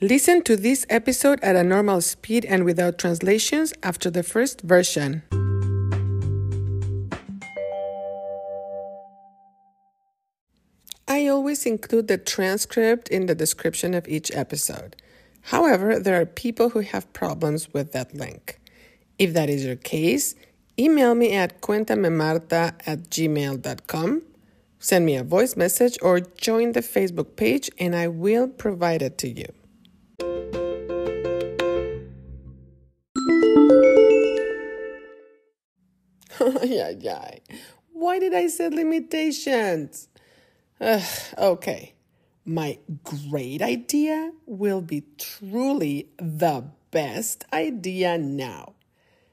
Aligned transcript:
Listen 0.00 0.42
to 0.42 0.56
this 0.56 0.84
episode 0.90 1.38
at 1.40 1.54
a 1.54 1.62
normal 1.62 2.00
speed 2.00 2.44
and 2.44 2.64
without 2.64 2.98
translations 2.98 3.72
after 3.80 4.10
the 4.10 4.24
first 4.24 4.60
version. 4.62 5.22
I 11.06 11.28
always 11.28 11.64
include 11.64 12.08
the 12.08 12.18
transcript 12.18 13.08
in 13.08 13.26
the 13.26 13.36
description 13.36 13.94
of 13.94 14.08
each 14.08 14.32
episode. 14.34 14.96
However, 15.42 16.00
there 16.00 16.20
are 16.20 16.26
people 16.26 16.70
who 16.70 16.80
have 16.80 17.12
problems 17.12 17.72
with 17.72 17.92
that 17.92 18.12
link. 18.12 18.58
If 19.16 19.32
that 19.34 19.48
is 19.48 19.64
your 19.64 19.76
case, 19.76 20.34
email 20.76 21.14
me 21.14 21.34
at 21.34 21.60
cuentamemarta 21.60 22.74
at 22.84 23.10
gmail.com, 23.10 24.22
send 24.80 25.06
me 25.06 25.14
a 25.14 25.22
voice 25.22 25.56
message, 25.56 25.96
or 26.02 26.18
join 26.18 26.72
the 26.72 26.80
Facebook 26.80 27.36
page 27.36 27.70
and 27.78 27.94
I 27.94 28.08
will 28.08 28.48
provide 28.48 29.00
it 29.00 29.18
to 29.18 29.28
you. 29.28 29.46
Why 37.92 38.18
did 38.18 38.34
I 38.34 38.48
set 38.48 38.72
limitations? 38.72 40.08
Ugh, 40.80 41.02
okay. 41.38 41.94
My 42.44 42.78
great 43.02 43.62
idea 43.62 44.32
will 44.46 44.82
be 44.82 45.04
truly 45.18 46.10
the 46.18 46.64
best 46.90 47.44
idea 47.52 48.18
now. 48.18 48.74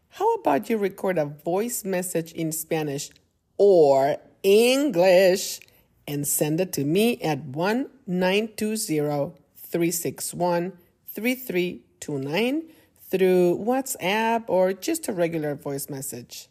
How 0.10 0.34
about 0.36 0.70
you 0.70 0.78
record 0.78 1.18
a 1.18 1.26
voice 1.26 1.84
message 1.84 2.32
in 2.34 2.52
Spanish 2.52 3.10
or 3.58 4.18
English 4.44 5.60
and 6.08 6.28
send 6.28 6.60
it 6.60 6.74
to 6.74 6.84
me 6.84 7.22
at 7.22 7.44
1 7.44 7.90
920 8.08 9.34
361 9.56 10.74
3329 11.08 12.64
through 13.10 13.58
WhatsApp 13.60 14.44
or 14.48 14.74
just 14.74 15.08
a 15.08 15.14
regular 15.14 15.56
voice 15.56 15.90
message. 15.90 16.48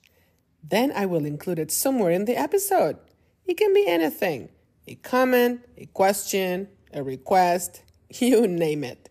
Then 0.63 0.93
I 0.95 1.07
will 1.07 1.25
include 1.25 1.59
it 1.59 1.71
somewhere 1.71 2.11
in 2.11 2.25
the 2.27 2.37
episode. 2.37 2.99
It 3.47 3.57
can 3.57 3.73
be 3.75 3.87
anything 3.87 4.51
a 4.87 4.95
comment, 4.97 5.61
a 5.77 5.87
question, 5.87 6.69
a 6.93 7.03
request, 7.03 7.83
you 8.11 8.47
name 8.47 8.85
it. 8.85 9.09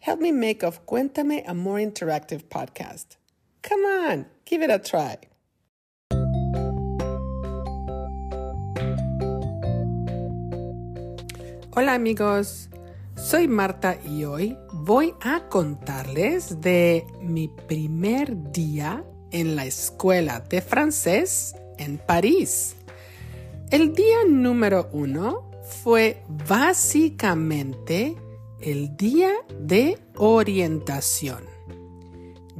Help 0.00 0.20
me 0.20 0.32
make 0.32 0.62
of 0.62 0.86
Cuéntame 0.86 1.42
a 1.46 1.54
more 1.54 1.78
interactive 1.78 2.44
podcast. 2.44 3.16
Come 3.62 3.80
on, 3.84 4.26
give 4.44 4.62
it 4.62 4.70
a 4.70 4.78
try. 4.78 5.18
Hola 11.74 11.94
amigos, 11.94 12.70
soy 13.14 13.46
Marta 13.46 13.98
y 14.04 14.24
hoy 14.24 14.58
voy 14.72 15.14
a 15.20 15.48
contarles 15.48 16.60
de 16.60 17.04
mi 17.20 17.48
primer 17.48 18.50
día 18.50 19.04
en 19.30 19.56
la 19.56 19.66
escuela 19.66 20.40
de 20.40 20.60
francés 20.60 21.54
en 21.78 21.98
París. 21.98 22.76
El 23.70 23.94
día 23.94 24.18
número 24.28 24.88
uno 24.92 25.50
fue 25.82 26.22
básicamente 26.48 28.16
el 28.60 28.96
día 28.96 29.32
de 29.60 29.98
orientación. 30.16 31.44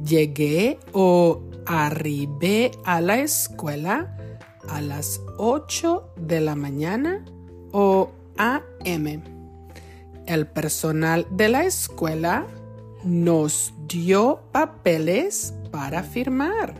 Llegué 0.03 0.79
o 0.93 1.41
arribé 1.65 2.71
a 2.85 3.01
la 3.01 3.19
escuela 3.19 4.15
a 4.69 4.81
las 4.81 5.21
8 5.37 6.13
de 6.15 6.41
la 6.41 6.55
mañana 6.55 7.25
o 7.71 8.11
AM. 8.37 9.23
El 10.25 10.47
personal 10.47 11.25
de 11.31 11.49
la 11.49 11.65
escuela 11.65 12.45
nos 13.03 13.73
dio 13.87 14.39
papeles 14.51 15.53
para 15.71 16.03
firmar. 16.03 16.73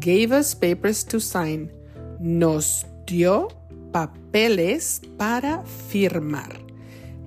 Gave 0.00 0.32
us 0.32 0.54
papers 0.54 1.04
to 1.04 1.20
sign. 1.20 1.70
Nos 2.20 2.86
dio 3.06 3.48
papeles 3.92 5.00
para 5.16 5.62
firmar. 5.62 6.64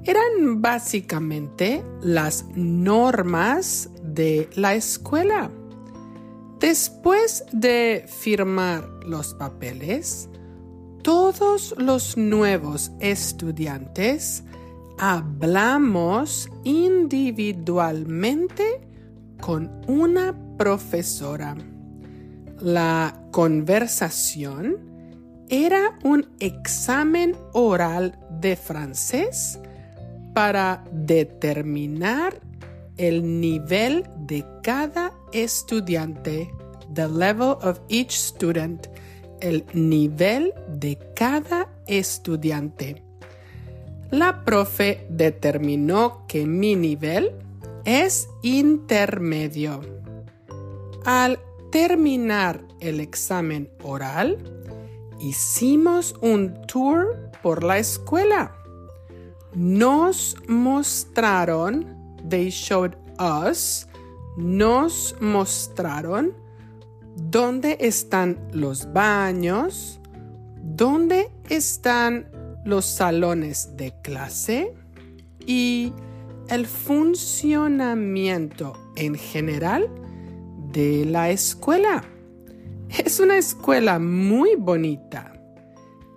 Eran 0.04 0.62
básicamente 0.62 1.84
las 2.02 2.46
normas 2.56 3.90
de 4.04 4.50
la 4.56 4.76
escuela. 4.76 5.52
Después 6.60 7.46
de 7.52 8.06
firmar 8.08 8.84
los 9.06 9.34
papeles, 9.34 10.30
todos 11.04 11.76
los 11.78 12.18
nuevos 12.18 12.92
estudiantes 13.00 14.44
hablamos 14.98 16.50
individualmente 16.64 18.82
con 19.40 19.70
una 19.88 20.36
profesora. 20.58 21.56
La 22.60 23.22
conversación 23.32 24.78
era 25.50 25.98
un 26.04 26.28
examen 26.40 27.36
oral 27.54 28.18
de 28.42 28.56
francés 28.56 29.60
para 30.34 30.84
determinar 30.92 32.42
el 32.98 33.40
nivel 33.40 34.10
de 34.26 34.44
cada 34.64 35.14
estudiante, 35.32 36.52
the 36.94 37.08
level 37.08 37.58
of 37.62 37.80
each 37.90 38.12
student, 38.12 38.88
el 39.40 39.64
nivel 39.74 40.54
de 40.68 40.98
cada 41.16 41.70
estudiante. 41.86 43.07
La 44.12 44.46
profe 44.46 45.06
determinó 45.10 46.26
que 46.28 46.46
mi 46.46 46.76
nivel 46.76 47.34
es 47.84 48.30
intermedio. 48.42 49.82
Al 51.04 51.40
terminar 51.72 52.64
el 52.80 53.02
examen 53.02 53.70
oral, 53.84 54.38
hicimos 55.20 56.16
un 56.22 56.66
tour 56.68 57.32
por 57.44 57.64
la 57.64 57.80
escuela. 57.80 58.56
Nos 59.54 60.38
mostraron, 60.48 62.16
they 62.30 62.50
showed 62.50 62.94
us, 63.20 63.88
nos 64.38 65.16
mostraron 65.20 66.34
dónde 67.16 67.78
están 67.82 68.40
los 68.54 68.94
baños, 68.94 70.00
dónde 70.62 71.30
están 71.50 72.37
los 72.68 72.86
salones 72.86 73.76
de 73.78 73.94
clase 74.04 74.74
y 75.46 75.94
el 76.50 76.68
funcionamiento 76.68 78.74
en 78.98 79.16
general 79.16 79.90
de 80.74 81.06
la 81.06 81.30
escuela. 81.30 82.04
Es 82.90 83.22
una 83.22 83.38
escuela 83.38 84.00
muy 84.00 84.56
bonita. 84.56 85.34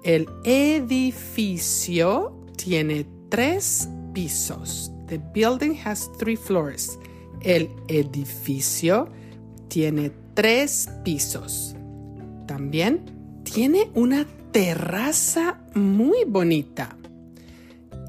El 0.02 0.26
edificio 0.44 2.32
tiene 2.56 3.06
tres 3.28 3.88
pisos. 4.12 4.90
The 5.06 5.20
building 5.32 5.76
has 5.84 6.10
three 6.18 6.36
floors. 6.36 6.98
El 7.42 7.70
edificio 7.86 9.08
tiene 9.68 10.10
tres 10.34 10.88
pisos. 11.04 11.76
También 12.46 13.04
tiene 13.44 13.88
una 13.94 14.26
terraza 14.52 15.60
muy 15.74 16.24
bonita. 16.24 16.96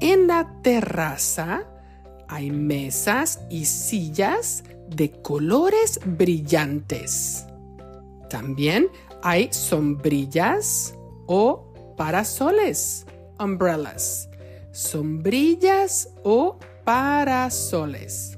En 0.00 0.26
la 0.26 0.60
terraza 0.62 1.64
hay 2.28 2.50
mesas 2.50 3.40
y 3.48 3.66
sillas 3.66 4.64
de 4.88 5.12
colores 5.22 6.00
brillantes. 6.04 7.46
También 8.28 8.88
hay 9.22 9.52
sombrillas 9.52 10.94
o 11.26 11.72
parasoles, 11.96 13.06
umbrellas. 13.38 14.28
Sombrillas 14.72 16.08
o 16.24 16.58
parasoles. 16.84 18.36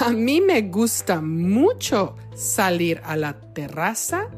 A 0.00 0.10
mí 0.10 0.40
me 0.40 0.62
gusta 0.62 1.20
mucho 1.20 2.14
salir 2.34 3.00
a 3.04 3.16
la 3.16 3.38
terraza 3.52 4.30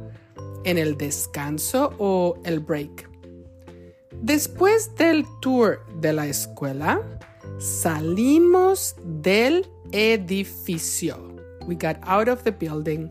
en 0.64 0.78
el 0.78 0.96
descanso 0.96 1.94
o 1.98 2.38
el 2.44 2.60
break. 2.60 3.08
Después 4.22 4.94
del 4.96 5.24
tour 5.40 5.80
de 6.00 6.12
la 6.12 6.26
escuela, 6.26 7.00
salimos 7.58 8.96
del 9.04 9.66
edificio. 9.92 11.36
We 11.66 11.74
got 11.74 11.96
out 12.02 12.28
of 12.28 12.42
the 12.42 12.50
building 12.50 13.10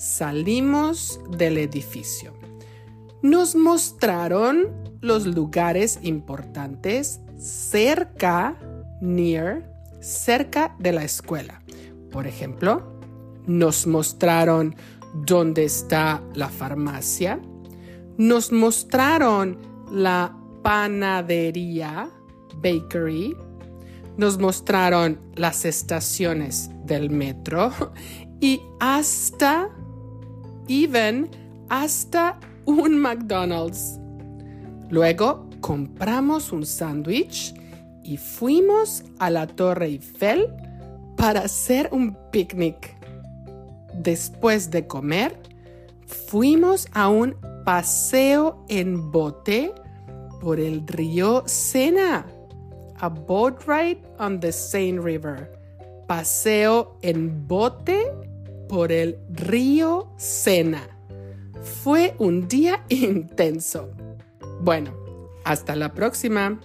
Salimos 0.00 1.20
del 1.36 1.58
edificio. 1.58 2.32
Nos 3.20 3.54
mostraron 3.54 4.98
los 5.02 5.26
lugares 5.26 5.98
importantes 6.00 7.20
cerca, 7.36 8.56
near, 9.02 9.70
cerca 10.00 10.74
de 10.78 10.92
la 10.92 11.04
escuela. 11.04 11.60
Por 12.10 12.26
ejemplo, 12.26 12.98
nos 13.46 13.86
mostraron 13.86 14.74
dónde 15.14 15.64
está 15.64 16.22
la 16.34 16.48
farmacia. 16.48 17.40
Nos 18.16 18.52
mostraron 18.52 19.58
la 19.90 20.36
panadería, 20.62 22.10
bakery. 22.56 23.36
Nos 24.16 24.38
mostraron 24.38 25.18
las 25.34 25.64
estaciones 25.64 26.70
del 26.84 27.10
metro 27.10 27.72
y 28.40 28.60
hasta, 28.78 29.70
even, 30.68 31.30
hasta 31.68 32.38
un 32.66 32.98
McDonald's. 32.98 33.98
Luego 34.90 35.48
compramos 35.60 36.52
un 36.52 36.66
sándwich 36.66 37.54
y 38.02 38.16
fuimos 38.16 39.04
a 39.18 39.30
la 39.30 39.46
Torre 39.46 39.86
Eiffel 39.86 40.48
para 41.16 41.40
hacer 41.40 41.88
un 41.92 42.16
picnic. 42.32 42.99
Después 44.02 44.70
de 44.70 44.86
comer, 44.86 45.36
fuimos 46.06 46.88
a 46.92 47.10
un 47.10 47.36
paseo 47.66 48.64
en 48.70 49.12
bote 49.12 49.74
por 50.40 50.58
el 50.58 50.86
río 50.86 51.42
Sena. 51.44 52.24
A 52.96 53.08
boat 53.10 53.62
ride 53.66 54.00
on 54.18 54.40
the 54.40 54.52
Seine 54.52 55.02
River. 55.02 55.52
Paseo 56.08 56.96
en 57.02 57.46
bote 57.46 58.10
por 58.70 58.90
el 58.90 59.18
río 59.32 60.10
Sena. 60.16 60.88
Fue 61.82 62.14
un 62.16 62.48
día 62.48 62.82
intenso. 62.88 63.90
Bueno, 64.62 64.94
hasta 65.44 65.76
la 65.76 65.92
próxima. 65.92 66.58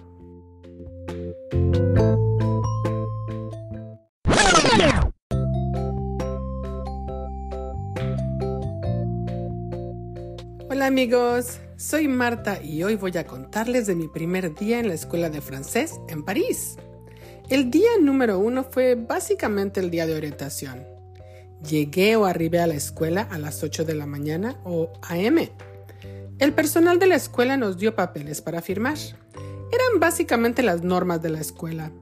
Amigos, 10.96 11.58
soy 11.76 12.08
Marta 12.08 12.58
y 12.62 12.82
hoy 12.82 12.96
voy 12.96 13.14
a 13.18 13.26
contarles 13.26 13.86
de 13.86 13.94
mi 13.94 14.08
primer 14.08 14.54
día 14.54 14.80
en 14.80 14.88
la 14.88 14.94
escuela 14.94 15.28
de 15.28 15.42
francés 15.42 16.00
en 16.08 16.24
París. 16.24 16.78
El 17.50 17.70
día 17.70 17.90
número 18.00 18.38
uno 18.38 18.64
fue 18.64 18.94
básicamente 18.94 19.78
el 19.80 19.90
día 19.90 20.06
de 20.06 20.16
orientación. 20.16 20.86
Llegué 21.68 22.16
o 22.16 22.24
arribé 22.24 22.60
a 22.60 22.66
la 22.66 22.76
escuela 22.76 23.28
a 23.30 23.36
las 23.36 23.62
8 23.62 23.84
de 23.84 23.94
la 23.94 24.06
mañana 24.06 24.58
o 24.64 24.90
AM. 25.02 25.50
El 26.38 26.54
personal 26.54 26.98
de 26.98 27.08
la 27.08 27.16
escuela 27.16 27.58
nos 27.58 27.76
dio 27.76 27.94
papeles 27.94 28.40
para 28.40 28.62
firmar. 28.62 28.96
Eran 29.70 30.00
básicamente 30.00 30.62
las 30.62 30.82
normas 30.82 31.20
de 31.20 31.28
la 31.28 31.40
escuela. 31.40 31.92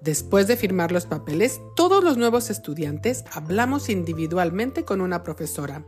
Después 0.00 0.48
de 0.48 0.56
firmar 0.56 0.90
los 0.90 1.06
papeles, 1.06 1.60
todos 1.76 2.02
los 2.02 2.16
nuevos 2.16 2.50
estudiantes 2.50 3.22
hablamos 3.30 3.88
individualmente 3.88 4.84
con 4.84 5.00
una 5.00 5.22
profesora. 5.22 5.84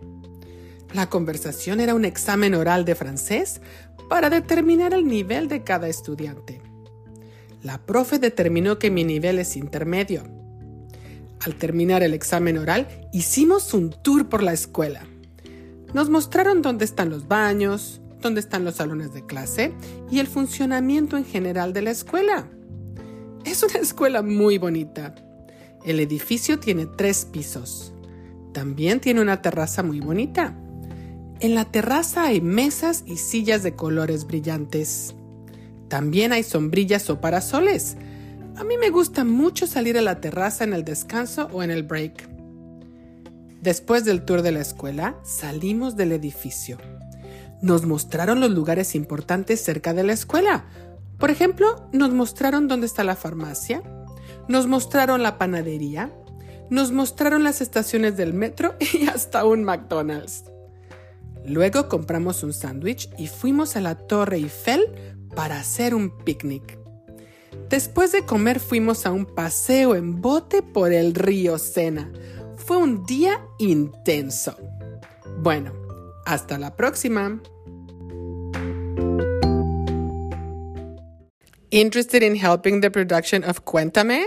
La 0.94 1.10
conversación 1.10 1.80
era 1.80 1.92
un 1.92 2.04
examen 2.04 2.54
oral 2.54 2.84
de 2.84 2.94
francés 2.94 3.60
para 4.08 4.30
determinar 4.30 4.94
el 4.94 5.08
nivel 5.08 5.48
de 5.48 5.64
cada 5.64 5.88
estudiante. 5.88 6.62
La 7.64 7.78
profe 7.84 8.20
determinó 8.20 8.78
que 8.78 8.92
mi 8.92 9.02
nivel 9.02 9.40
es 9.40 9.56
intermedio. 9.56 10.22
Al 11.44 11.56
terminar 11.56 12.04
el 12.04 12.14
examen 12.14 12.58
oral, 12.58 12.86
hicimos 13.12 13.74
un 13.74 13.90
tour 13.90 14.28
por 14.28 14.44
la 14.44 14.52
escuela. 14.52 15.04
Nos 15.92 16.10
mostraron 16.10 16.62
dónde 16.62 16.84
están 16.84 17.10
los 17.10 17.26
baños, 17.26 18.00
dónde 18.20 18.38
están 18.38 18.64
los 18.64 18.76
salones 18.76 19.12
de 19.12 19.26
clase 19.26 19.74
y 20.12 20.20
el 20.20 20.28
funcionamiento 20.28 21.16
en 21.16 21.24
general 21.24 21.72
de 21.72 21.82
la 21.82 21.90
escuela. 21.90 22.46
Es 23.44 23.64
una 23.64 23.80
escuela 23.80 24.22
muy 24.22 24.58
bonita. 24.58 25.16
El 25.84 25.98
edificio 25.98 26.60
tiene 26.60 26.86
tres 26.86 27.24
pisos. 27.24 27.92
También 28.52 29.00
tiene 29.00 29.20
una 29.20 29.42
terraza 29.42 29.82
muy 29.82 29.98
bonita. 29.98 30.56
En 31.40 31.54
la 31.54 31.64
terraza 31.64 32.24
hay 32.24 32.40
mesas 32.40 33.02
y 33.06 33.16
sillas 33.16 33.62
de 33.62 33.74
colores 33.74 34.26
brillantes. 34.26 35.14
También 35.88 36.32
hay 36.32 36.42
sombrillas 36.42 37.10
o 37.10 37.20
parasoles. 37.20 37.96
A 38.56 38.64
mí 38.64 38.76
me 38.78 38.90
gusta 38.90 39.24
mucho 39.24 39.66
salir 39.66 39.98
a 39.98 40.02
la 40.02 40.20
terraza 40.20 40.64
en 40.64 40.72
el 40.72 40.84
descanso 40.84 41.48
o 41.52 41.62
en 41.62 41.70
el 41.70 41.82
break. 41.82 42.28
Después 43.60 44.04
del 44.04 44.24
tour 44.24 44.42
de 44.42 44.52
la 44.52 44.60
escuela, 44.60 45.16
salimos 45.22 45.96
del 45.96 46.12
edificio. 46.12 46.78
Nos 47.62 47.84
mostraron 47.84 48.40
los 48.40 48.50
lugares 48.50 48.94
importantes 48.94 49.60
cerca 49.60 49.92
de 49.92 50.04
la 50.04 50.12
escuela. 50.12 50.66
Por 51.18 51.30
ejemplo, 51.30 51.88
nos 51.92 52.10
mostraron 52.10 52.68
dónde 52.68 52.86
está 52.86 53.04
la 53.04 53.16
farmacia, 53.16 53.82
nos 54.48 54.66
mostraron 54.66 55.22
la 55.22 55.38
panadería, 55.38 56.12
nos 56.70 56.92
mostraron 56.92 57.42
las 57.42 57.60
estaciones 57.60 58.16
del 58.16 58.34
metro 58.34 58.74
y 58.94 59.08
hasta 59.08 59.44
un 59.44 59.64
McDonald's. 59.64 60.44
Luego 61.46 61.88
compramos 61.88 62.42
un 62.42 62.52
sándwich 62.52 63.08
y 63.18 63.26
fuimos 63.26 63.76
a 63.76 63.80
la 63.80 63.96
Torre 63.96 64.38
Eiffel 64.38 64.86
para 65.34 65.58
hacer 65.58 65.94
un 65.94 66.10
picnic. 66.24 66.78
Después 67.68 68.12
de 68.12 68.24
comer 68.24 68.60
fuimos 68.60 69.06
a 69.06 69.12
un 69.12 69.26
paseo 69.26 69.94
en 69.94 70.20
bote 70.20 70.62
por 70.62 70.92
el 70.92 71.14
río 71.14 71.58
Sena. 71.58 72.10
Fue 72.56 72.76
un 72.76 73.04
día 73.04 73.44
intenso. 73.58 74.56
Bueno, 75.38 75.72
hasta 76.24 76.58
la 76.58 76.76
próxima. 76.76 77.40
Interested 81.70 82.22
in 82.22 82.36
helping 82.36 82.80
the 82.80 82.90
production 82.90 83.42
of 83.42 83.64
Cuéntame? 83.64 84.26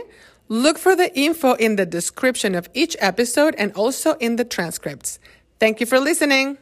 Look 0.50 0.78
for 0.78 0.96
the 0.96 1.12
info 1.18 1.54
in 1.54 1.78
the 1.78 1.86
description 1.86 2.56
of 2.56 2.70
each 2.74 2.96
episode 3.00 3.56
and 3.58 3.72
also 3.74 4.16
in 4.20 4.36
the 4.36 4.46
transcripts. 4.46 5.20
Thank 5.60 5.80
you 5.80 5.86
for 5.86 6.00
listening. 6.00 6.58